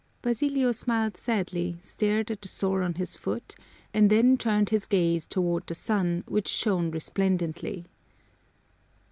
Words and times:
Basilio 0.23 0.71
smiled 0.71 1.15
sadly, 1.15 1.77
stared 1.79 2.31
at 2.31 2.41
the 2.41 2.47
sore 2.47 2.81
on 2.81 2.95
his 2.95 3.15
foot, 3.15 3.53
and 3.93 4.09
then 4.09 4.35
turned 4.35 4.71
his 4.71 4.87
gaze 4.87 5.27
toward 5.27 5.67
the 5.67 5.75
sun, 5.75 6.23
which 6.27 6.47
shone 6.47 6.89
resplendently. 6.89 7.85